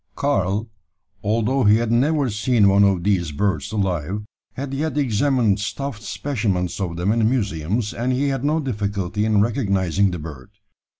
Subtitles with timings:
[0.15, 0.67] Karl,
[1.23, 6.79] although he had never seen one of these birds alive, had yet examined stuffed specimens
[6.79, 10.49] of them in museums, and he had no difficulty in recognising the bird.